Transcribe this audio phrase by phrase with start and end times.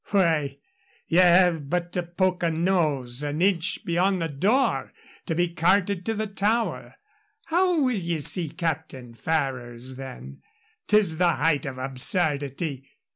[0.09, 0.57] "Why,
[1.05, 4.93] ye have but to poke a nose an inch beyond the door
[5.27, 6.95] to be carted to the Tower.
[7.45, 10.41] How will ye see Captain Ferrers, then?
[10.87, 12.89] 'Tis the height of absurdity.